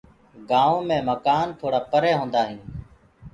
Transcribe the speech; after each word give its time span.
گآئونٚ 0.49 0.85
مي 0.89 0.97
مڪآن 1.09 1.47
توڙآ 1.59 1.79
پري 1.91 2.11
هوندآ 2.19 2.41
هين۔ 2.49 2.59